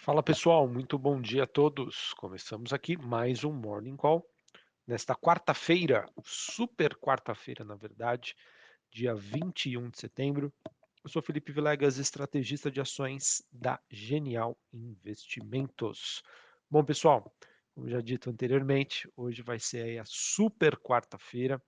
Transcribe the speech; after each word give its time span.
Fala 0.00 0.22
pessoal, 0.22 0.68
muito 0.68 0.96
bom 0.96 1.20
dia 1.20 1.42
a 1.42 1.46
todos. 1.46 2.14
Começamos 2.14 2.72
aqui 2.72 2.96
mais 2.96 3.42
um 3.42 3.52
Morning 3.52 3.96
Call. 3.96 4.24
Nesta 4.86 5.12
quarta-feira, 5.14 6.08
super 6.24 6.94
quarta-feira 6.94 7.64
na 7.64 7.74
verdade, 7.74 8.36
dia 8.90 9.12
21 9.12 9.90
de 9.90 9.98
setembro. 9.98 10.52
Eu 11.02 11.10
sou 11.10 11.20
Felipe 11.20 11.50
Vilegas, 11.50 11.98
estrategista 11.98 12.70
de 12.70 12.80
ações 12.80 13.42
da 13.52 13.80
Genial 13.90 14.56
Investimentos. 14.72 16.22
Bom 16.70 16.84
pessoal, 16.84 17.34
como 17.74 17.88
já 17.88 18.00
dito 18.00 18.30
anteriormente, 18.30 19.10
hoje 19.16 19.42
vai 19.42 19.58
ser 19.58 19.98
a 19.98 20.04
super 20.06 20.76
quarta-feira 20.76 21.60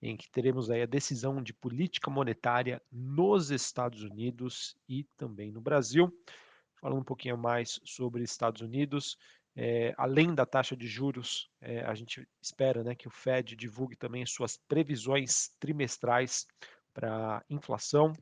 em 0.00 0.16
que 0.16 0.30
teremos 0.30 0.70
aí 0.70 0.82
a 0.82 0.86
decisão 0.86 1.42
de 1.42 1.52
política 1.52 2.10
monetária 2.10 2.82
nos 2.90 3.50
Estados 3.50 4.02
Unidos 4.02 4.74
e 4.88 5.04
também 5.18 5.52
no 5.52 5.60
Brasil 5.60 6.12
falando 6.84 7.00
um 7.00 7.04
pouquinho 7.04 7.38
mais 7.38 7.80
sobre 7.82 8.22
Estados 8.22 8.60
Unidos. 8.60 9.16
É, 9.56 9.94
além 9.96 10.34
da 10.34 10.44
taxa 10.44 10.76
de 10.76 10.86
juros, 10.86 11.48
é, 11.58 11.80
a 11.80 11.94
gente 11.94 12.28
espera 12.42 12.84
né, 12.84 12.94
que 12.94 13.08
o 13.08 13.10
Fed 13.10 13.56
divulgue 13.56 13.96
também 13.96 14.26
suas 14.26 14.58
previsões 14.68 15.48
trimestrais 15.58 16.46
para 16.92 17.42
inflação, 17.48 18.12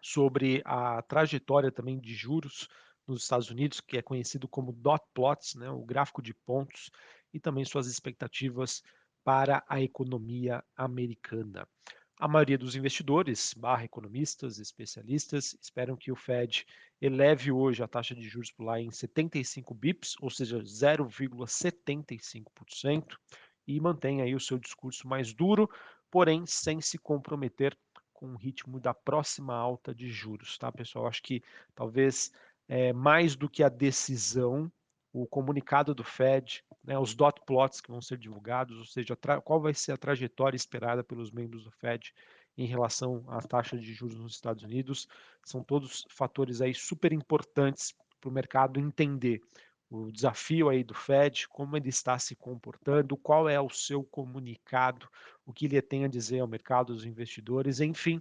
sobre 0.00 0.62
a 0.64 1.02
trajetória 1.02 1.70
também 1.70 2.00
de 2.00 2.14
juros 2.14 2.68
nos 3.06 3.24
Estados 3.24 3.50
Unidos, 3.50 3.82
que 3.82 3.98
é 3.98 4.02
conhecido 4.02 4.48
como 4.48 4.72
dot 4.72 5.04
plots, 5.12 5.54
né, 5.54 5.68
o 5.68 5.84
gráfico 5.84 6.22
de 6.22 6.32
pontos, 6.32 6.90
e 7.34 7.38
também 7.38 7.66
suas 7.66 7.86
expectativas 7.86 8.82
para 9.22 9.62
a 9.68 9.82
economia 9.82 10.64
americana. 10.74 11.68
A 12.18 12.28
maioria 12.28 12.56
dos 12.56 12.76
investidores, 12.76 13.52
barra 13.54 13.84
economistas, 13.84 14.60
especialistas, 14.60 15.56
esperam 15.60 15.96
que 15.96 16.12
o 16.12 16.16
Fed 16.16 16.64
eleve 17.00 17.50
hoje 17.50 17.82
a 17.82 17.88
taxa 17.88 18.14
de 18.14 18.28
juros 18.28 18.52
por 18.52 18.64
lá 18.64 18.80
em 18.80 18.90
75 18.90 19.74
bips, 19.74 20.14
ou 20.20 20.30
seja, 20.30 20.60
0,75%, 20.60 23.18
e 23.66 23.80
mantenha 23.80 24.24
aí 24.24 24.34
o 24.34 24.40
seu 24.40 24.58
discurso 24.58 25.08
mais 25.08 25.34
duro, 25.34 25.68
porém 26.10 26.46
sem 26.46 26.80
se 26.80 26.98
comprometer 26.98 27.76
com 28.12 28.32
o 28.32 28.36
ritmo 28.36 28.78
da 28.78 28.94
próxima 28.94 29.54
alta 29.54 29.94
de 29.94 30.08
juros, 30.08 30.56
tá, 30.56 30.70
pessoal? 30.70 31.08
Acho 31.08 31.22
que 31.22 31.42
talvez 31.74 32.30
é, 32.68 32.92
mais 32.92 33.34
do 33.34 33.50
que 33.50 33.62
a 33.62 33.68
decisão, 33.68 34.70
o 35.14 35.28
comunicado 35.28 35.94
do 35.94 36.02
Fed, 36.02 36.64
né, 36.82 36.98
os 36.98 37.14
dot 37.14 37.40
plots 37.46 37.80
que 37.80 37.88
vão 37.88 38.00
ser 38.00 38.18
divulgados, 38.18 38.76
ou 38.76 38.84
seja, 38.84 39.16
qual 39.44 39.60
vai 39.60 39.72
ser 39.72 39.92
a 39.92 39.96
trajetória 39.96 40.56
esperada 40.56 41.04
pelos 41.04 41.30
membros 41.30 41.62
do 41.62 41.70
Fed 41.70 42.12
em 42.58 42.66
relação 42.66 43.24
à 43.28 43.40
taxa 43.40 43.78
de 43.78 43.94
juros 43.94 44.18
nos 44.18 44.34
Estados 44.34 44.64
Unidos, 44.64 45.06
são 45.44 45.62
todos 45.62 46.04
fatores 46.10 46.60
aí 46.60 46.74
super 46.74 47.12
importantes 47.12 47.94
para 48.20 48.28
o 48.28 48.32
mercado 48.32 48.80
entender 48.80 49.40
o 49.88 50.10
desafio 50.10 50.68
aí 50.68 50.82
do 50.82 50.94
Fed, 50.94 51.46
como 51.48 51.76
ele 51.76 51.90
está 51.90 52.18
se 52.18 52.34
comportando, 52.34 53.16
qual 53.16 53.48
é 53.48 53.60
o 53.60 53.70
seu 53.70 54.02
comunicado, 54.02 55.08
o 55.46 55.52
que 55.52 55.66
ele 55.66 55.80
tem 55.80 56.04
a 56.04 56.08
dizer 56.08 56.40
ao 56.40 56.48
mercado, 56.48 56.92
aos 56.92 57.04
investidores, 57.04 57.78
enfim, 57.78 58.20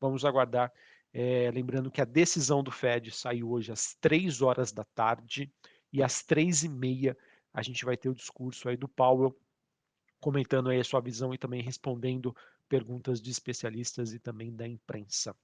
vamos 0.00 0.24
aguardar. 0.24 0.72
É, 1.12 1.50
lembrando 1.52 1.90
que 1.90 2.00
a 2.00 2.06
decisão 2.06 2.64
do 2.64 2.72
Fed 2.72 3.12
saiu 3.12 3.50
hoje 3.52 3.70
às 3.70 3.94
três 4.00 4.42
horas 4.42 4.72
da 4.72 4.82
tarde, 4.82 5.52
e 5.92 6.02
às 6.02 6.22
três 6.22 6.62
e 6.62 6.68
meia 6.68 7.16
a 7.52 7.62
gente 7.62 7.84
vai 7.84 7.96
ter 7.96 8.08
o 8.08 8.14
discurso 8.14 8.68
aí 8.68 8.76
do 8.76 8.88
Powell 8.88 9.36
comentando 10.20 10.70
aí 10.70 10.80
a 10.80 10.84
sua 10.84 11.00
visão 11.00 11.34
e 11.34 11.38
também 11.38 11.62
respondendo 11.62 12.34
perguntas 12.68 13.20
de 13.20 13.30
especialistas 13.30 14.14
e 14.14 14.18
também 14.18 14.54
da 14.54 14.66
imprensa. 14.66 15.36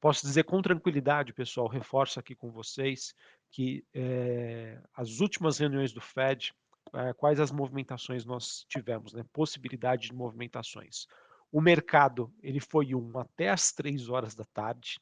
Posso 0.00 0.26
dizer 0.26 0.44
com 0.44 0.60
tranquilidade, 0.60 1.32
pessoal, 1.32 1.66
reforço 1.66 2.20
aqui 2.20 2.34
com 2.34 2.50
vocês 2.50 3.14
que 3.50 3.86
é, 3.94 4.82
as 4.92 5.20
últimas 5.20 5.58
reuniões 5.58 5.92
do 5.92 6.00
Fed, 6.00 6.52
é, 6.92 7.12
quais 7.14 7.40
as 7.40 7.52
movimentações 7.52 8.24
nós 8.24 8.66
tivemos, 8.68 9.14
né? 9.14 9.24
Possibilidade 9.32 10.08
de 10.08 10.14
movimentações. 10.14 11.06
O 11.50 11.60
mercado 11.60 12.34
ele 12.42 12.60
foi 12.60 12.94
um 12.94 13.16
até 13.16 13.48
às 13.48 13.72
três 13.72 14.08
horas 14.08 14.34
da 14.34 14.44
tarde, 14.44 15.00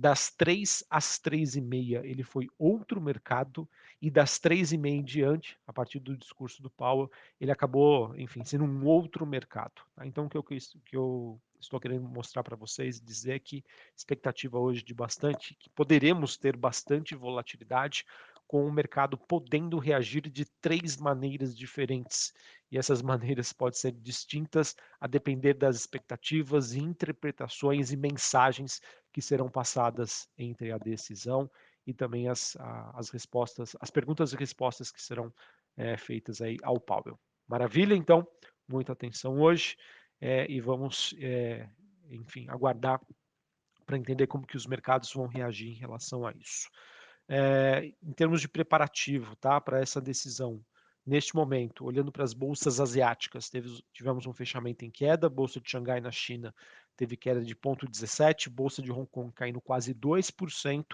das 0.00 0.30
três 0.30 0.82
às 0.88 1.18
três 1.18 1.56
e 1.56 1.60
meia 1.60 2.00
ele 2.04 2.22
foi 2.22 2.48
outro 2.58 3.02
mercado 3.02 3.68
e 4.00 4.10
das 4.10 4.38
três 4.38 4.72
e 4.72 4.78
meia 4.78 4.94
em 4.94 5.04
diante, 5.04 5.58
a 5.66 5.74
partir 5.74 6.00
do 6.00 6.16
discurso 6.16 6.62
do 6.62 6.70
Powell, 6.70 7.10
ele 7.38 7.52
acabou, 7.52 8.16
enfim, 8.16 8.42
sendo 8.42 8.64
um 8.64 8.86
outro 8.86 9.26
mercado. 9.26 9.82
Tá? 9.94 10.06
Então, 10.06 10.24
o 10.24 10.30
que 10.30 10.38
eu, 10.38 10.42
que 10.42 10.96
eu 10.96 11.38
estou 11.60 11.78
querendo 11.78 12.08
mostrar 12.08 12.42
para 12.42 12.56
vocês, 12.56 12.98
dizer 12.98 13.40
que 13.40 13.62
expectativa 13.94 14.58
hoje 14.58 14.82
de 14.82 14.94
bastante, 14.94 15.54
que 15.54 15.68
poderemos 15.68 16.38
ter 16.38 16.56
bastante 16.56 17.14
volatilidade, 17.14 18.06
com 18.50 18.66
o 18.66 18.72
mercado 18.72 19.16
podendo 19.16 19.78
reagir 19.78 20.22
de 20.22 20.44
três 20.44 20.96
maneiras 20.96 21.56
diferentes. 21.56 22.34
E 22.68 22.76
essas 22.76 23.00
maneiras 23.00 23.52
podem 23.52 23.78
ser 23.78 23.92
distintas 23.92 24.74
a 24.98 25.06
depender 25.06 25.54
das 25.54 25.76
expectativas, 25.76 26.74
interpretações 26.74 27.92
e 27.92 27.96
mensagens 27.96 28.80
que 29.12 29.22
serão 29.22 29.48
passadas 29.50 30.28
entre 30.36 30.72
a 30.72 30.78
decisão 30.78 31.50
e 31.86 31.92
também 31.94 32.28
as, 32.28 32.56
as 32.94 33.10
respostas, 33.10 33.76
as 33.80 33.90
perguntas 33.90 34.32
e 34.32 34.36
respostas 34.36 34.90
que 34.90 35.02
serão 35.02 35.32
é, 35.76 35.96
feitas 35.96 36.40
aí 36.40 36.56
ao 36.62 36.78
Powell. 36.78 37.18
Maravilha, 37.48 37.94
então, 37.94 38.26
muita 38.68 38.92
atenção 38.92 39.40
hoje 39.40 39.76
é, 40.20 40.50
e 40.50 40.60
vamos, 40.60 41.14
é, 41.18 41.68
enfim, 42.10 42.46
aguardar 42.48 43.00
para 43.84 43.98
entender 43.98 44.26
como 44.26 44.46
que 44.46 44.56
os 44.56 44.66
mercados 44.66 45.12
vão 45.12 45.26
reagir 45.26 45.68
em 45.68 45.78
relação 45.78 46.26
a 46.26 46.32
isso 46.32 46.68
em 48.02 48.12
termos 48.12 48.40
de 48.40 48.48
preparativo 48.48 49.36
tá, 49.36 49.60
para 49.60 49.80
essa 49.80 50.00
decisão, 50.00 50.60
neste 51.06 51.34
momento, 51.34 51.84
olhando 51.84 52.10
para 52.10 52.24
as 52.24 52.32
bolsas 52.32 52.80
asiáticas, 52.80 53.48
teve, 53.48 53.68
tivemos 53.92 54.26
um 54.26 54.32
fechamento 54.32 54.84
em 54.84 54.90
queda, 54.90 55.28
bolsa 55.28 55.60
de 55.60 55.70
Xangai 55.70 56.00
na 56.00 56.10
China 56.10 56.54
teve 56.96 57.16
queda 57.16 57.42
de 57.42 57.54
0,17, 57.54 58.48
bolsa 58.48 58.82
de 58.82 58.90
Hong 58.90 59.06
Kong 59.06 59.32
caindo 59.32 59.60
quase 59.60 59.94
2% 59.94 60.84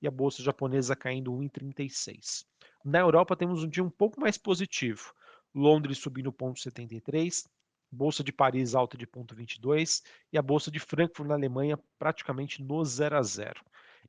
e 0.00 0.06
a 0.06 0.10
bolsa 0.10 0.42
japonesa 0.42 0.96
caindo 0.96 1.32
1,36. 1.32 2.44
Na 2.84 2.98
Europa 2.98 3.36
temos 3.36 3.62
um 3.62 3.68
dia 3.68 3.84
um 3.84 3.90
pouco 3.90 4.20
mais 4.20 4.36
positivo, 4.36 5.12
Londres 5.54 5.98
subindo 5.98 6.32
0,73, 6.32 7.44
Bolsa 7.94 8.24
de 8.24 8.32
Paris 8.32 8.74
alta 8.74 8.96
de 8.96 9.06
0,22 9.06 10.02
e 10.32 10.38
a 10.38 10.42
Bolsa 10.42 10.70
de 10.70 10.78
Frankfurt 10.78 11.28
na 11.28 11.34
Alemanha 11.34 11.78
praticamente 11.98 12.62
no 12.62 12.82
0 12.82 13.18
a 13.18 13.22
0. 13.22 13.60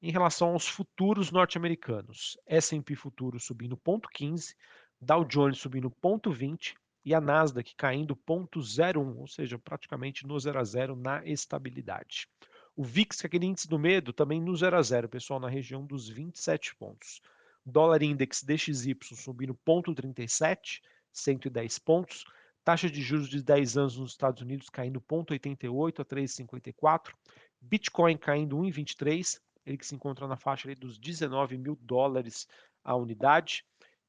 Em 0.01 0.09
relação 0.09 0.53
aos 0.53 0.67
futuros 0.67 1.31
norte-americanos, 1.31 2.37
S&P 2.47 2.95
futuro 2.95 3.39
subindo 3.41 3.75
0,15, 3.75 4.55
Dow 5.01 5.25
Jones 5.25 5.59
subindo 5.59 5.91
0,20 5.91 6.75
e 7.05 7.13
a 7.13 7.21
Nasdaq 7.21 7.75
caindo 7.75 8.15
0,01, 8.15 9.17
ou 9.17 9.27
seja, 9.27 9.59
praticamente 9.59 10.25
no 10.25 10.39
0 10.39 10.59
a 10.59 10.63
0 10.63 10.95
na 10.95 11.25
estabilidade. 11.25 12.27
O 12.75 12.83
VIX, 12.83 13.21
que 13.21 13.25
é 13.25 13.27
aquele 13.27 13.45
índice 13.45 13.67
do 13.67 13.77
medo, 13.77 14.11
também 14.11 14.41
no 14.41 14.55
0 14.55 14.77
a 14.77 14.81
0, 14.81 15.07
pessoal, 15.09 15.39
na 15.39 15.49
região 15.49 15.85
dos 15.85 16.09
27 16.09 16.75
pontos. 16.75 17.21
Dólar 17.65 18.01
Index 18.01 18.43
DXY 18.43 18.97
subindo 19.15 19.53
0,37, 19.65 20.81
110 21.11 21.79
pontos. 21.79 22.25
Taxa 22.63 22.89
de 22.89 23.01
juros 23.01 23.29
de 23.29 23.43
10 23.43 23.77
anos 23.77 23.97
nos 23.97 24.11
Estados 24.11 24.41
Unidos 24.41 24.69
caindo 24.69 24.99
0,88 25.01 25.99
a 25.99 26.05
3,54. 26.05 27.13
Bitcoin 27.61 28.17
caindo 28.17 28.57
1,23 28.57 29.39
ele 29.65 29.77
que 29.77 29.85
se 29.85 29.95
encontra 29.95 30.27
na 30.27 30.35
faixa 30.35 30.73
dos 30.75 30.97
19 30.97 31.57
mil 31.57 31.77
dólares 31.81 32.47
a 32.83 32.95
unidade. 32.95 33.65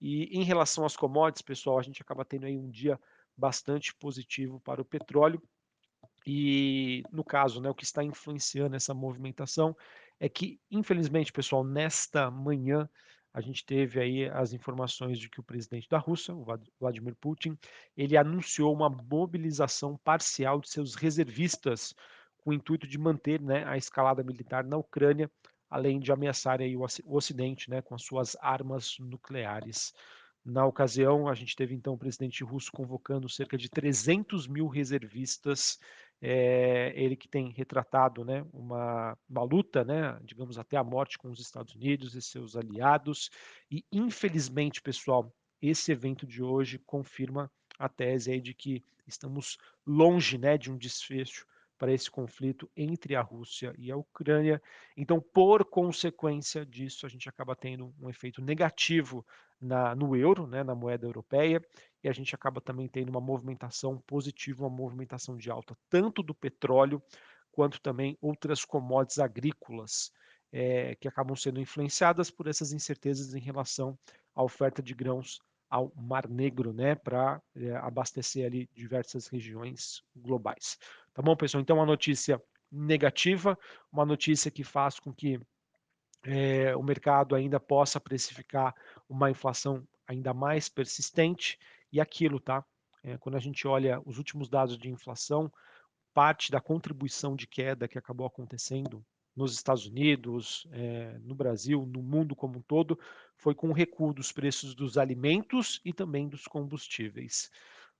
E 0.06 0.24
em 0.38 0.42
relação 0.42 0.84
às 0.84 0.94
commodities, 0.94 1.40
pessoal, 1.40 1.78
a 1.78 1.82
gente 1.82 2.02
acaba 2.02 2.26
tendo 2.26 2.44
aí 2.44 2.58
um 2.58 2.68
dia 2.68 3.00
bastante 3.34 3.94
positivo 3.94 4.60
para 4.60 4.82
o 4.82 4.84
petróleo. 4.84 5.42
E 6.26 7.02
no 7.10 7.24
caso, 7.24 7.58
né, 7.58 7.70
o 7.70 7.74
que 7.74 7.84
está 7.84 8.04
influenciando 8.04 8.76
essa 8.76 8.92
movimentação 8.92 9.74
é 10.20 10.28
que, 10.28 10.60
infelizmente, 10.70 11.32
pessoal, 11.32 11.64
nesta 11.64 12.30
manhã 12.30 12.86
a 13.32 13.40
gente 13.40 13.64
teve 13.64 13.98
aí 13.98 14.28
as 14.28 14.52
informações 14.52 15.18
de 15.18 15.30
que 15.30 15.40
o 15.40 15.42
presidente 15.42 15.88
da 15.88 15.96
Rússia, 15.96 16.34
o 16.34 16.44
Vladimir 16.78 17.16
Putin, 17.16 17.58
ele 17.96 18.14
anunciou 18.14 18.74
uma 18.74 18.90
mobilização 18.90 19.96
parcial 20.04 20.60
de 20.60 20.68
seus 20.68 20.94
reservistas 20.94 21.94
com 22.36 22.50
o 22.50 22.52
intuito 22.52 22.86
de 22.86 22.98
manter 22.98 23.40
né, 23.40 23.64
a 23.64 23.78
escalada 23.78 24.22
militar 24.22 24.64
na 24.64 24.76
Ucrânia, 24.76 25.30
além 25.74 25.98
de 25.98 26.12
ameaçar 26.12 26.60
aí 26.60 26.76
o 26.76 26.86
Ocidente 27.04 27.68
né, 27.68 27.82
com 27.82 27.96
as 27.96 28.04
suas 28.04 28.36
armas 28.40 28.96
nucleares. 29.00 29.92
Na 30.44 30.64
ocasião, 30.64 31.26
a 31.26 31.34
gente 31.34 31.56
teve 31.56 31.74
então 31.74 31.94
o 31.94 31.98
presidente 31.98 32.44
russo 32.44 32.70
convocando 32.70 33.28
cerca 33.28 33.58
de 33.58 33.68
300 33.68 34.46
mil 34.46 34.68
reservistas, 34.68 35.80
é, 36.22 36.92
ele 36.94 37.16
que 37.16 37.26
tem 37.26 37.50
retratado 37.50 38.24
né, 38.24 38.46
uma, 38.52 39.18
uma 39.28 39.42
luta, 39.42 39.82
né, 39.82 40.16
digamos, 40.22 40.58
até 40.58 40.76
a 40.76 40.84
morte 40.84 41.18
com 41.18 41.28
os 41.28 41.40
Estados 41.40 41.74
Unidos 41.74 42.14
e 42.14 42.22
seus 42.22 42.54
aliados. 42.54 43.28
E, 43.68 43.84
infelizmente, 43.90 44.80
pessoal, 44.80 45.34
esse 45.60 45.90
evento 45.90 46.24
de 46.24 46.40
hoje 46.40 46.78
confirma 46.86 47.50
a 47.80 47.88
tese 47.88 48.30
aí 48.30 48.40
de 48.40 48.54
que 48.54 48.84
estamos 49.08 49.58
longe 49.84 50.38
né, 50.38 50.56
de 50.56 50.70
um 50.70 50.76
desfecho 50.76 51.44
para 51.78 51.92
esse 51.92 52.10
conflito 52.10 52.70
entre 52.76 53.14
a 53.16 53.20
Rússia 53.20 53.74
e 53.76 53.90
a 53.90 53.96
Ucrânia. 53.96 54.62
Então, 54.96 55.20
por 55.20 55.64
consequência 55.64 56.64
disso, 56.64 57.06
a 57.06 57.08
gente 57.08 57.28
acaba 57.28 57.56
tendo 57.56 57.94
um 58.00 58.08
efeito 58.08 58.40
negativo 58.40 59.24
na, 59.60 59.94
no 59.94 60.16
euro, 60.16 60.46
né, 60.46 60.62
na 60.62 60.74
moeda 60.74 61.06
europeia, 61.06 61.62
e 62.02 62.08
a 62.08 62.12
gente 62.12 62.34
acaba 62.34 62.60
também 62.60 62.88
tendo 62.88 63.08
uma 63.08 63.20
movimentação 63.20 63.98
positiva, 64.06 64.64
uma 64.64 64.76
movimentação 64.76 65.36
de 65.36 65.50
alta, 65.50 65.76
tanto 65.88 66.22
do 66.22 66.34
petróleo 66.34 67.02
quanto 67.50 67.80
também 67.80 68.18
outras 68.20 68.64
commodities 68.64 69.18
agrícolas 69.18 70.12
é, 70.52 70.94
que 70.96 71.08
acabam 71.08 71.34
sendo 71.34 71.60
influenciadas 71.60 72.30
por 72.30 72.46
essas 72.46 72.72
incertezas 72.72 73.34
em 73.34 73.40
relação 73.40 73.98
à 74.34 74.42
oferta 74.42 74.82
de 74.82 74.94
grãos 74.94 75.40
ao 75.68 75.92
Mar 75.96 76.28
Negro, 76.28 76.72
né, 76.72 76.94
para 76.94 77.42
é, 77.56 77.74
abastecer 77.76 78.46
ali 78.46 78.68
diversas 78.72 79.26
regiões 79.26 80.04
globais. 80.14 80.78
Tá 81.14 81.22
bom, 81.22 81.36
pessoal? 81.36 81.62
Então, 81.62 81.76
uma 81.76 81.86
notícia 81.86 82.42
negativa, 82.70 83.56
uma 83.92 84.04
notícia 84.04 84.50
que 84.50 84.64
faz 84.64 84.98
com 84.98 85.14
que 85.14 85.40
é, 86.24 86.74
o 86.74 86.82
mercado 86.82 87.36
ainda 87.36 87.60
possa 87.60 88.00
precificar 88.00 88.74
uma 89.08 89.30
inflação 89.30 89.86
ainda 90.08 90.34
mais 90.34 90.68
persistente 90.68 91.56
e 91.92 92.00
aquilo, 92.00 92.40
tá? 92.40 92.64
É, 93.04 93.16
quando 93.16 93.36
a 93.36 93.40
gente 93.40 93.64
olha 93.68 94.02
os 94.04 94.18
últimos 94.18 94.48
dados 94.48 94.76
de 94.76 94.90
inflação, 94.90 95.52
parte 96.12 96.50
da 96.50 96.60
contribuição 96.60 97.36
de 97.36 97.46
queda 97.46 97.86
que 97.86 97.98
acabou 97.98 98.26
acontecendo 98.26 99.04
nos 99.36 99.54
Estados 99.54 99.86
Unidos, 99.86 100.66
é, 100.72 101.16
no 101.20 101.34
Brasil, 101.34 101.86
no 101.86 102.02
mundo 102.02 102.34
como 102.34 102.58
um 102.58 102.62
todo, 102.62 102.98
foi 103.36 103.54
com 103.54 103.68
o 103.68 103.72
recuo 103.72 104.12
dos 104.12 104.32
preços 104.32 104.74
dos 104.74 104.98
alimentos 104.98 105.80
e 105.84 105.92
também 105.92 106.28
dos 106.28 106.44
combustíveis 106.44 107.50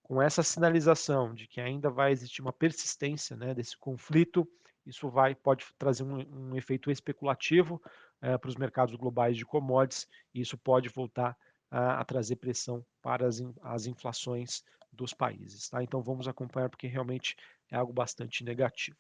com 0.04 0.20
essa 0.20 0.42
sinalização 0.42 1.34
de 1.34 1.48
que 1.48 1.60
ainda 1.60 1.90
vai 1.90 2.12
existir 2.12 2.42
uma 2.42 2.52
persistência 2.52 3.34
né, 3.36 3.54
desse 3.54 3.76
conflito, 3.76 4.46
isso 4.86 5.08
vai 5.08 5.34
pode 5.34 5.64
trazer 5.78 6.04
um, 6.04 6.50
um 6.50 6.56
efeito 6.56 6.90
especulativo 6.90 7.82
é, 8.20 8.36
para 8.36 8.48
os 8.48 8.56
mercados 8.56 8.94
globais 8.94 9.34
de 9.34 9.46
commodities 9.46 10.06
e 10.34 10.42
isso 10.42 10.58
pode 10.58 10.90
voltar 10.90 11.34
a, 11.70 12.00
a 12.00 12.04
trazer 12.04 12.36
pressão 12.36 12.84
para 13.00 13.26
as, 13.26 13.42
as 13.62 13.86
inflações 13.86 14.62
dos 14.92 15.14
países. 15.14 15.70
Tá? 15.70 15.82
Então 15.82 16.02
vamos 16.02 16.28
acompanhar 16.28 16.68
porque 16.68 16.86
realmente 16.86 17.34
é 17.70 17.76
algo 17.76 17.92
bastante 17.92 18.44
negativo. 18.44 18.98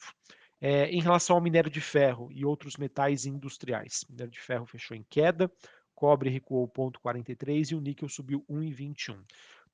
É, 0.58 0.88
em 0.88 1.02
relação 1.02 1.36
ao 1.36 1.42
minério 1.42 1.70
de 1.70 1.82
ferro 1.82 2.32
e 2.32 2.46
outros 2.46 2.78
metais 2.78 3.26
industriais, 3.26 4.06
minério 4.08 4.32
de 4.32 4.40
ferro 4.40 4.64
fechou 4.64 4.96
em 4.96 5.04
queda, 5.10 5.52
cobre 5.94 6.30
recuou 6.30 6.66
0,43 6.66 7.72
e 7.72 7.74
o 7.74 7.80
níquel 7.80 8.08
subiu 8.08 8.42
1,21. 8.48 9.22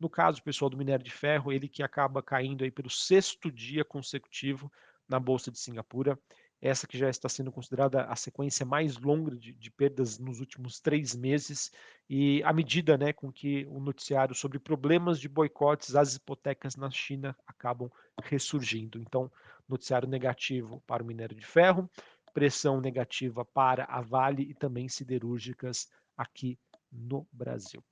No 0.01 0.09
caso, 0.09 0.43
pessoal, 0.43 0.71
do 0.71 0.79
minério 0.79 1.05
de 1.05 1.11
ferro, 1.11 1.53
ele 1.53 1.69
que 1.69 1.83
acaba 1.83 2.23
caindo 2.23 2.65
aí 2.65 2.71
pelo 2.71 2.89
sexto 2.89 3.53
dia 3.53 3.85
consecutivo 3.85 4.73
na 5.07 5.21
Bolsa 5.21 5.51
de 5.51 5.59
Singapura, 5.59 6.19
essa 6.59 6.87
que 6.87 6.97
já 6.97 7.11
está 7.11 7.29
sendo 7.29 7.53
considerada 7.53 8.05
a 8.05 8.17
sequência 8.17 8.65
mais 8.65 8.97
longa 8.97 9.37
de, 9.37 9.53
de, 9.53 9.71
perdas 9.71 10.19
nos 10.19 10.41
últimos 10.41 10.81
três 10.81 11.15
meses, 11.15 11.71
e 12.09 12.43
à 12.45 12.53
medida 12.53 12.97
né, 12.97 13.13
com 13.13 13.31
que 13.31 13.67
o 13.67 13.79
noticiário 13.79 14.35
sobre 14.35 14.59
problemas 14.59 15.21
de 15.21 15.29
boicotes 15.29 15.95
às 15.95 16.15
hipotecas 16.15 16.77
na 16.77 16.91
China 16.91 17.37
acabam 17.47 17.91
ressurgindo. 18.23 18.99
Então, 18.99 19.31
noticiário 19.69 20.09
negativo 20.09 20.83
para 20.87 21.03
o 21.03 21.07
minério 21.07 21.37
de 21.37 21.47
ferro, 21.47 21.91
pressão 22.33 22.81
negativa 22.81 23.45
para 23.45 23.85
a 23.85 24.01
Vale 24.01 24.43
e 24.43 24.55
também 24.55 24.89
siderúrgicas 24.89 25.89
aqui 26.17 26.59
no 26.91 27.27
Brasil. 27.33 27.83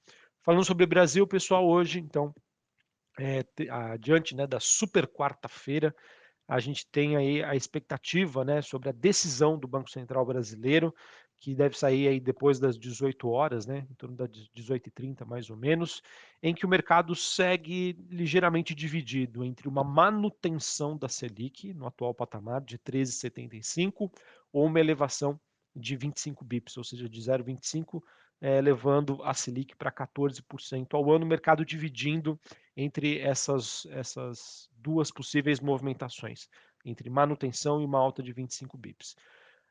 Falando 0.43 0.64
sobre 0.64 0.85
o 0.85 0.88
Brasil, 0.88 1.26
pessoal, 1.26 1.67
hoje, 1.67 1.99
então, 1.99 2.35
é, 3.19 3.44
adiante 3.70 4.35
né, 4.35 4.46
da 4.46 4.61
super 4.61 5.06
quarta-feira, 5.06 5.94
a 6.46 6.58
gente 6.61 6.87
tem 6.90 7.17
aí 7.17 7.43
a 7.43 7.55
expectativa 7.55 8.44
né, 8.44 8.62
sobre 8.62 8.88
a 8.88 8.93
decisão 8.93 9.58
do 9.58 9.69
Banco 9.69 9.90
Central 9.90 10.25
Brasileiro, 10.25 10.94
que 11.37 11.55
deve 11.55 11.76
sair 11.76 12.08
aí 12.08 12.19
depois 12.19 12.58
das 12.58 12.79
18 12.79 13.29
horas, 13.29 13.67
né, 13.67 13.87
em 13.90 13.94
torno 13.94 14.17
das 14.17 14.31
18h30 14.56 15.25
mais 15.25 15.50
ou 15.50 15.56
menos, 15.56 16.02
em 16.43 16.55
que 16.55 16.64
o 16.64 16.69
mercado 16.69 17.14
segue 17.14 17.96
ligeiramente 18.11 18.75
dividido 18.75 19.44
entre 19.44 19.69
uma 19.69 19.85
manutenção 19.85 20.96
da 20.96 21.08
Selic 21.08 21.73
no 21.75 21.87
atual 21.87 22.14
patamar 22.14 22.61
de 22.62 22.79
13,75 22.79 24.11
ou 24.52 24.67
uma 24.67 24.81
elevação 24.81 25.38
de 25.76 25.94
25 25.96 26.44
bips, 26.44 26.76
ou 26.76 26.82
seja, 26.82 27.08
de 27.08 27.20
0,25 27.20 28.02
é, 28.40 28.61
levando 28.61 29.20
a 29.23 29.35
Selic 29.35 29.76
para 29.76 29.90
14% 29.90 30.94
ao 30.94 31.11
ano, 31.11 31.25
o 31.25 31.29
mercado 31.29 31.64
dividindo 31.64 32.38
entre 32.76 33.19
essas, 33.19 33.87
essas 33.90 34.69
duas 34.73 35.11
possíveis 35.11 35.61
movimentações, 35.61 36.49
entre 36.85 37.11
manutenção 37.11 37.81
e 37.81 37.85
uma 37.85 37.99
alta 37.99 38.23
de 38.23 38.32
25 38.32 38.79
bips. 38.79 39.17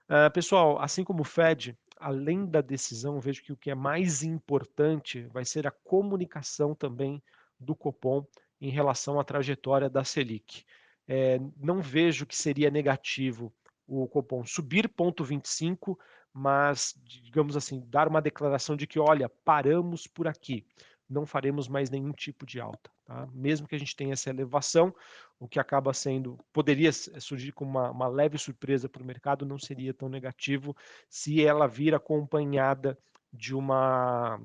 Uh, 0.10 0.32
pessoal, 0.34 0.80
assim 0.80 1.04
como 1.04 1.22
o 1.22 1.26
Fed, 1.26 1.78
além 2.00 2.46
da 2.46 2.62
decisão, 2.62 3.20
vejo 3.20 3.44
que 3.44 3.52
o 3.52 3.58
que 3.58 3.72
é 3.72 3.76
mais 3.76 4.24
importante 4.24 5.24
vai 5.34 5.44
ser 5.44 5.68
a 5.68 5.72
comunicação 5.72 6.74
também 6.74 7.22
do 7.60 7.76
Copom 7.76 8.26
em 8.60 8.70
relação 8.70 9.20
à 9.20 9.24
trajetória 9.24 9.90
da 9.90 10.04
Selic. 10.04 10.64
É, 11.08 11.40
não 11.58 11.82
vejo 11.82 12.26
que 12.26 12.36
seria 12.36 12.70
negativo 12.70 13.54
o 13.88 14.08
Copom 14.08 14.46
subir 14.46 14.90
0,25 14.90 15.98
mas, 16.40 16.94
digamos 17.04 17.58
assim, 17.58 17.84
dar 17.88 18.08
uma 18.08 18.22
declaração 18.22 18.76
de 18.76 18.86
que, 18.86 19.00
olha, 19.00 19.28
paramos 19.28 20.06
por 20.06 20.28
aqui, 20.28 20.64
não 21.10 21.26
faremos 21.26 21.68
mais 21.68 21.90
nenhum 21.90 22.12
tipo 22.12 22.46
de 22.46 22.62
alta. 22.62 22.92
Tá? 23.06 23.28
Mesmo 23.34 23.68
que 23.68 23.74
a 23.74 23.80
gente 23.80 23.96
tenha 23.96 24.14
essa 24.14 24.30
elevação, 24.30 24.94
o 25.40 25.48
que 25.48 25.60
acaba 25.60 25.92
sendo, 25.96 26.38
poderia 26.54 26.94
surgir 26.94 27.54
como 27.54 27.72
uma, 27.72 27.90
uma 27.90 28.08
leve 28.08 28.38
surpresa 28.38 28.88
para 28.88 29.02
o 29.02 29.06
mercado, 29.06 29.48
não 29.48 29.58
seria 29.58 29.96
tão 29.96 30.10
negativo 30.10 30.78
se 31.10 31.44
ela 31.44 31.68
vir 31.68 31.96
acompanhada 31.96 32.96
de 33.34 33.56
uma, 33.56 34.40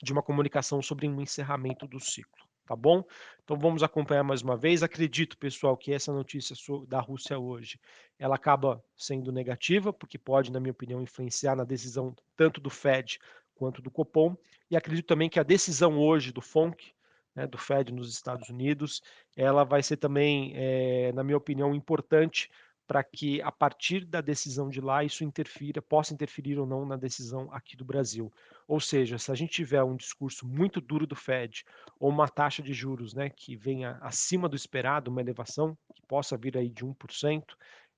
de 0.00 0.12
uma 0.12 0.22
comunicação 0.22 0.80
sobre 0.80 1.08
um 1.08 1.20
encerramento 1.20 1.84
do 1.88 1.98
ciclo 1.98 2.47
tá 2.68 2.76
bom? 2.76 3.02
Então 3.42 3.58
vamos 3.58 3.82
acompanhar 3.82 4.22
mais 4.22 4.42
uma 4.42 4.54
vez. 4.54 4.82
Acredito, 4.82 5.38
pessoal, 5.38 5.74
que 5.74 5.90
essa 5.90 6.12
notícia 6.12 6.54
da 6.86 7.00
Rússia 7.00 7.38
hoje, 7.38 7.80
ela 8.18 8.36
acaba 8.36 8.84
sendo 8.94 9.32
negativa, 9.32 9.90
porque 9.90 10.18
pode, 10.18 10.52
na 10.52 10.60
minha 10.60 10.72
opinião, 10.72 11.00
influenciar 11.00 11.56
na 11.56 11.64
decisão 11.64 12.14
tanto 12.36 12.60
do 12.60 12.68
Fed 12.68 13.18
quanto 13.54 13.80
do 13.80 13.90
Copom. 13.90 14.36
E 14.70 14.76
acredito 14.76 15.06
também 15.06 15.30
que 15.30 15.40
a 15.40 15.42
decisão 15.42 15.98
hoje 15.98 16.30
do 16.30 16.42
FONC, 16.42 16.92
né, 17.34 17.46
do 17.46 17.56
Fed 17.56 17.90
nos 17.90 18.12
Estados 18.12 18.50
Unidos, 18.50 19.02
ela 19.34 19.64
vai 19.64 19.82
ser 19.82 19.96
também, 19.96 20.52
é, 20.54 21.10
na 21.12 21.24
minha 21.24 21.38
opinião, 21.38 21.74
importante 21.74 22.50
para 22.88 23.04
que 23.04 23.42
a 23.42 23.52
partir 23.52 24.06
da 24.06 24.22
decisão 24.22 24.70
de 24.70 24.80
lá 24.80 25.04
isso 25.04 25.22
interfira, 25.22 25.82
possa 25.82 26.14
interferir 26.14 26.58
ou 26.58 26.66
não 26.66 26.86
na 26.86 26.96
decisão 26.96 27.46
aqui 27.52 27.76
do 27.76 27.84
Brasil. 27.84 28.32
Ou 28.66 28.80
seja, 28.80 29.18
se 29.18 29.30
a 29.30 29.34
gente 29.34 29.52
tiver 29.52 29.84
um 29.84 29.94
discurso 29.94 30.48
muito 30.48 30.80
duro 30.80 31.06
do 31.06 31.14
Fed 31.14 31.66
ou 32.00 32.08
uma 32.08 32.26
taxa 32.26 32.62
de 32.62 32.72
juros, 32.72 33.12
né, 33.12 33.28
que 33.28 33.54
venha 33.54 33.98
acima 34.00 34.48
do 34.48 34.56
esperado, 34.56 35.10
uma 35.10 35.20
elevação 35.20 35.76
que 35.94 36.00
possa 36.08 36.34
vir 36.38 36.56
aí 36.56 36.70
de 36.70 36.82
1%, 36.82 37.44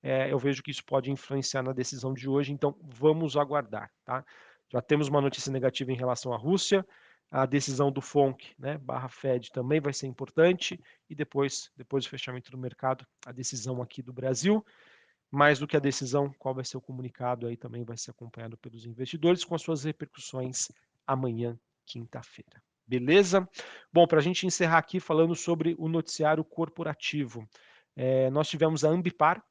é, 0.02 0.32
eu 0.32 0.38
vejo 0.40 0.60
que 0.60 0.72
isso 0.72 0.84
pode 0.84 1.08
influenciar 1.08 1.62
na 1.62 1.72
decisão 1.72 2.12
de 2.12 2.28
hoje. 2.28 2.52
Então, 2.52 2.76
vamos 2.82 3.36
aguardar, 3.36 3.92
tá? 4.04 4.24
Já 4.72 4.82
temos 4.82 5.06
uma 5.06 5.20
notícia 5.20 5.52
negativa 5.52 5.92
em 5.92 5.96
relação 5.96 6.32
à 6.32 6.36
Rússia, 6.36 6.84
a 7.30 7.46
decisão 7.46 7.92
do 7.92 8.00
FONC, 8.00 8.54
né, 8.58 8.76
barra 8.78 9.08
Fed, 9.08 9.52
também 9.52 9.80
vai 9.80 9.92
ser 9.92 10.08
importante, 10.08 10.80
e 11.08 11.14
depois, 11.14 11.70
depois 11.76 12.04
do 12.04 12.10
fechamento 12.10 12.50
do 12.50 12.58
mercado, 12.58 13.06
a 13.24 13.30
decisão 13.30 13.80
aqui 13.80 14.02
do 14.02 14.12
Brasil. 14.12 14.64
Mais 15.30 15.58
do 15.58 15.66
que 15.66 15.76
a 15.76 15.80
decisão, 15.80 16.32
qual 16.38 16.54
vai 16.54 16.64
ser 16.64 16.76
o 16.76 16.80
comunicado 16.80 17.46
aí 17.46 17.56
também 17.56 17.84
vai 17.84 17.96
ser 17.96 18.10
acompanhado 18.10 18.56
pelos 18.56 18.84
investidores, 18.84 19.44
com 19.44 19.54
as 19.54 19.62
suas 19.62 19.84
repercussões 19.84 20.68
amanhã, 21.06 21.58
quinta-feira. 21.86 22.62
Beleza? 22.86 23.48
Bom, 23.92 24.06
para 24.06 24.18
a 24.18 24.22
gente 24.22 24.46
encerrar 24.46 24.78
aqui 24.78 24.98
falando 24.98 25.36
sobre 25.36 25.76
o 25.78 25.88
noticiário 25.88 26.42
corporativo. 26.42 27.48
É, 27.94 28.28
nós 28.30 28.48
tivemos 28.48 28.84
a 28.84 28.88
Ambipar, 28.88 29.44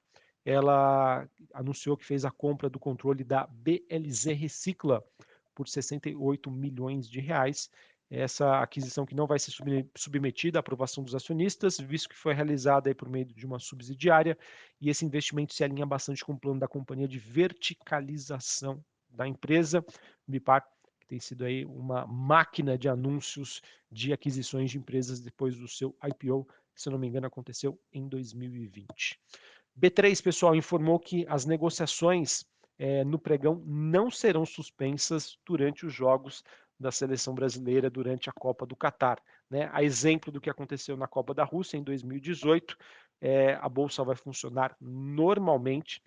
ela 0.44 1.28
anunciou 1.54 1.96
que 1.96 2.06
fez 2.06 2.26
a 2.26 2.32
compra 2.32 2.70
do 2.70 2.80
controle 2.80 3.24
da 3.24 3.48
BLZ 3.48 4.26
Recicla, 4.36 5.04
por 5.60 5.68
68 5.68 6.50
milhões 6.50 7.10
de 7.10 7.20
reais. 7.20 7.70
Essa 8.10 8.60
aquisição 8.62 9.06
que 9.06 9.13
não 9.13 9.28
vai 9.28 9.38
ser 9.38 9.51
submetida 9.96 10.58
à 10.58 10.62
aprovação 10.62 11.04
dos 11.04 11.13
acionistas, 11.13 11.78
visto 11.80 12.10
que 12.10 12.16
foi 12.16 12.34
realizada 12.34 12.94
por 12.96 13.08
meio 13.08 13.25
de 13.25 13.46
uma 13.46 13.60
subsidiária, 13.60 14.36
e 14.82 14.89
esse 14.89 15.06
investimento 15.06 15.54
se 15.54 15.63
alinha 15.63 15.86
bastante 15.86 16.25
com 16.25 16.34
o 16.34 16.39
plano 16.39 16.60
da 16.60 16.68
companhia 16.68 17.08
de 17.08 17.20
verticalização 17.20 18.84
da 19.12 19.28
empresa. 19.28 19.86
Bipar 20.28 20.68
que 21.00 21.06
tem 21.06 21.20
sido 21.20 21.46
aí 21.46 21.66
uma 21.66 22.08
máquina 22.08 22.78
de 22.78 22.89
anúncios 22.89 23.62
de 23.92 24.12
aquisições 24.12 24.72
de 24.72 24.80
empresas 24.80 25.20
depois 25.20 25.56
do 25.56 25.68
seu 25.68 25.96
IPO, 26.04 26.46
que, 26.74 26.82
se 26.82 26.89
não 26.89 26.98
me 26.98 27.08
engano, 27.08 27.28
aconteceu 27.28 27.80
em 27.94 28.08
2020. 28.08 29.20
B3, 29.80 30.22
pessoal, 30.22 30.56
informou 30.56 31.00
que 31.00 31.25
as 31.30 31.46
negociações 31.46 32.44
é, 32.78 33.04
no 33.04 33.20
pregão 33.20 33.62
não 33.66 34.10
serão 34.10 34.46
suspensas 34.46 35.38
durante 35.46 35.86
os 35.86 35.94
jogos 35.94 36.44
da 36.80 36.92
seleção 36.92 37.36
brasileira 37.36 37.90
durante 37.90 38.30
a 38.30 38.34
Copa 38.34 38.66
do 38.66 38.76
Catar. 38.76 39.22
Né? 39.50 39.70
A 39.74 39.84
exemplo 39.84 40.32
do 40.32 40.40
que 40.40 40.50
aconteceu 40.50 40.96
na 40.96 41.08
Copa 41.08 41.34
da 41.34 41.44
Rússia 41.44 41.78
em 41.78 41.84
2018, 41.84 42.78
é, 43.22 43.54
a 43.62 43.68
bolsa 43.68 44.04
vai 44.04 44.16
funcionar 44.16 44.76
normalmente. 44.80 46.02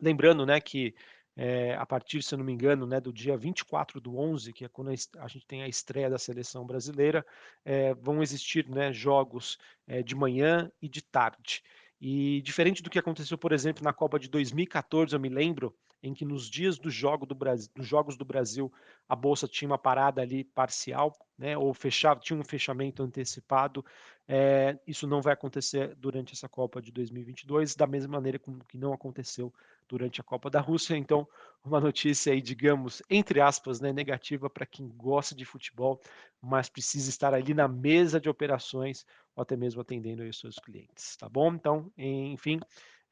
Lembrando, 0.00 0.46
né, 0.46 0.60
que 0.60 0.94
é, 1.36 1.74
a 1.76 1.86
partir, 1.86 2.22
se 2.22 2.34
eu 2.34 2.38
não 2.38 2.44
me 2.44 2.52
engano, 2.52 2.86
né, 2.86 3.00
do 3.00 3.12
dia 3.12 3.36
24 3.36 4.00
do 4.00 4.18
11, 4.18 4.52
que 4.52 4.64
é 4.64 4.68
quando 4.68 4.90
a 4.90 5.28
gente 5.28 5.46
tem 5.46 5.62
a 5.62 5.68
estreia 5.68 6.10
da 6.10 6.18
seleção 6.18 6.66
brasileira, 6.66 7.24
é, 7.64 7.94
vão 7.94 8.22
existir 8.22 8.68
né, 8.68 8.92
jogos 8.92 9.58
é, 9.86 10.02
de 10.02 10.14
manhã 10.14 10.70
e 10.80 10.88
de 10.88 11.02
tarde. 11.02 11.62
E 12.00 12.42
diferente 12.42 12.82
do 12.82 12.90
que 12.90 12.98
aconteceu, 12.98 13.38
por 13.38 13.52
exemplo, 13.52 13.84
na 13.84 13.92
Copa 13.92 14.18
de 14.18 14.28
2014, 14.28 15.14
eu 15.14 15.20
me 15.20 15.28
lembro, 15.28 15.74
em 16.02 16.12
que 16.12 16.24
nos 16.24 16.48
dias 16.48 16.78
do 16.78 16.90
jogo 16.90 17.24
do 17.24 17.34
Brasil, 17.34 17.70
dos 17.74 17.86
Jogos 17.86 18.16
do 18.16 18.24
Brasil, 18.24 18.72
a 19.08 19.14
bolsa 19.14 19.46
tinha 19.46 19.70
uma 19.70 19.78
parada 19.78 20.20
ali 20.20 20.42
parcial, 20.42 21.16
né, 21.38 21.56
ou 21.56 21.72
fechava, 21.72 22.20
tinha 22.20 22.38
um 22.38 22.44
fechamento 22.44 23.02
antecipado. 23.02 23.84
É, 24.26 24.78
isso 24.86 25.06
não 25.06 25.20
vai 25.20 25.32
acontecer 25.32 25.94
durante 25.96 26.32
essa 26.32 26.48
Copa 26.48 26.80
de 26.80 26.90
2022, 26.90 27.74
da 27.74 27.86
mesma 27.86 28.12
maneira 28.12 28.38
como 28.38 28.64
que 28.64 28.76
não 28.76 28.92
aconteceu 28.92 29.52
durante 29.88 30.20
a 30.20 30.24
Copa 30.24 30.48
da 30.48 30.60
Rússia. 30.60 30.96
Então, 30.96 31.28
uma 31.64 31.80
notícia 31.80 32.32
aí, 32.32 32.40
digamos, 32.40 33.02
entre 33.08 33.40
aspas, 33.40 33.80
né, 33.80 33.92
negativa 33.92 34.50
para 34.50 34.66
quem 34.66 34.88
gosta 34.88 35.34
de 35.34 35.44
futebol, 35.44 36.00
mas 36.40 36.68
precisa 36.68 37.10
estar 37.10 37.34
ali 37.34 37.54
na 37.54 37.68
mesa 37.68 38.20
de 38.20 38.28
operações 38.28 39.06
ou 39.36 39.42
até 39.42 39.56
mesmo 39.56 39.80
atendendo 39.80 40.22
os 40.22 40.38
seus 40.38 40.56
clientes, 40.56 41.16
tá 41.16 41.28
bom? 41.28 41.54
Então, 41.54 41.92
enfim, 41.96 42.60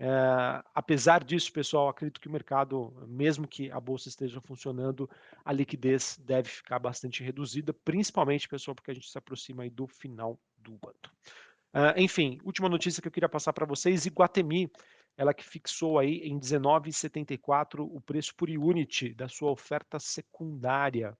é, 0.02 0.64
apesar 0.74 1.22
disso, 1.22 1.52
pessoal, 1.52 1.86
acredito 1.90 2.22
que 2.22 2.26
o 2.26 2.32
mercado, 2.32 2.90
mesmo 3.06 3.46
que 3.46 3.70
a 3.70 3.78
bolsa 3.78 4.08
esteja 4.08 4.40
funcionando, 4.40 5.08
a 5.44 5.52
liquidez 5.52 6.18
deve 6.24 6.48
ficar 6.48 6.78
bastante 6.78 7.22
reduzida, 7.22 7.74
principalmente, 7.74 8.48
pessoal, 8.48 8.74
porque 8.74 8.90
a 8.90 8.94
gente 8.94 9.10
se 9.10 9.18
aproxima 9.18 9.62
aí 9.62 9.68
do 9.68 9.86
final 9.86 10.40
do 10.56 10.78
ano. 10.82 10.96
Uh, 11.74 12.00
enfim, 12.00 12.40
última 12.42 12.66
notícia 12.66 13.02
que 13.02 13.08
eu 13.08 13.12
queria 13.12 13.28
passar 13.28 13.52
para 13.52 13.66
vocês, 13.66 14.06
Iguatemi, 14.06 14.72
ela 15.18 15.34
que 15.34 15.44
fixou 15.44 15.98
aí 15.98 16.20
em 16.20 16.40
19,74 16.40 17.80
o 17.80 18.00
preço 18.00 18.34
por 18.34 18.48
unit 18.48 19.12
da 19.12 19.28
sua 19.28 19.50
oferta 19.50 19.98
secundária. 19.98 21.14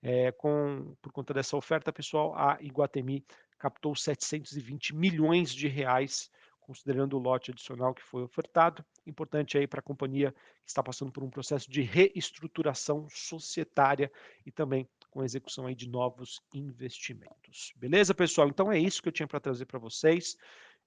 É, 0.00 0.32
com, 0.32 0.96
por 1.02 1.12
conta 1.12 1.34
dessa 1.34 1.54
oferta, 1.54 1.92
pessoal, 1.92 2.34
a 2.34 2.56
Iguatemi 2.62 3.24
captou 3.58 3.94
720 3.94 4.96
milhões 4.96 5.54
de 5.54 5.68
reais 5.68 6.30
considerando 6.62 7.16
o 7.16 7.18
lote 7.18 7.50
adicional 7.50 7.94
que 7.94 8.02
foi 8.02 8.22
ofertado. 8.22 8.84
Importante 9.06 9.58
aí 9.58 9.66
para 9.66 9.80
a 9.80 9.82
companhia 9.82 10.32
que 10.64 10.70
está 10.70 10.82
passando 10.82 11.12
por 11.12 11.22
um 11.22 11.30
processo 11.30 11.70
de 11.70 11.82
reestruturação 11.82 13.06
societária 13.10 14.10
e 14.46 14.50
também 14.50 14.88
com 15.10 15.20
a 15.20 15.24
execução 15.24 15.66
aí 15.66 15.74
de 15.74 15.88
novos 15.88 16.40
investimentos. 16.54 17.72
Beleza, 17.76 18.14
pessoal? 18.14 18.48
Então 18.48 18.72
é 18.72 18.78
isso 18.78 19.02
que 19.02 19.08
eu 19.08 19.12
tinha 19.12 19.26
para 19.26 19.40
trazer 19.40 19.66
para 19.66 19.78
vocês. 19.78 20.36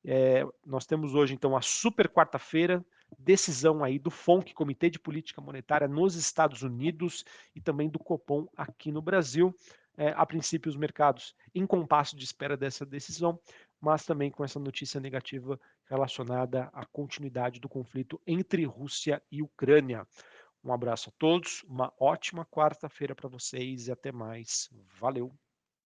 É, 0.03 0.45
nós 0.65 0.85
temos 0.85 1.15
hoje, 1.15 1.33
então, 1.33 1.55
a 1.55 1.61
super 1.61 2.07
quarta-feira, 2.07 2.85
decisão 3.17 3.83
aí 3.83 3.97
do 3.97 4.11
FONC, 4.11 4.53
Comitê 4.53 4.89
de 4.89 4.99
Política 4.99 5.41
Monetária 5.41 5.87
nos 5.87 6.15
Estados 6.15 6.61
Unidos 6.61 7.25
e 7.55 7.61
também 7.61 7.89
do 7.89 7.99
Copom 7.99 8.47
aqui 8.55 8.91
no 8.91 9.01
Brasil. 9.01 9.55
É, 9.97 10.09
a 10.09 10.25
princípio, 10.25 10.69
os 10.69 10.75
mercados 10.75 11.33
em 11.53 11.65
compasso 11.65 12.17
de 12.17 12.25
espera 12.25 12.57
dessa 12.57 12.85
decisão, 12.85 13.39
mas 13.85 14.03
também 14.03 14.31
com 14.31 14.43
essa 14.43 14.59
notícia 14.59 14.99
negativa 14.99 15.59
relacionada 15.87 16.71
à 16.73 16.83
continuidade 16.87 17.59
do 17.59 17.69
conflito 17.69 18.19
entre 18.25 18.65
Rússia 18.65 19.21
e 19.31 19.43
Ucrânia. 19.43 20.07
Um 20.63 20.73
abraço 20.73 21.09
a 21.09 21.13
todos, 21.19 21.63
uma 21.67 21.93
ótima 21.99 22.43
quarta-feira 22.43 23.13
para 23.13 23.29
vocês 23.29 23.87
e 23.87 23.91
até 23.91 24.11
mais. 24.11 24.71
Valeu! 24.99 25.31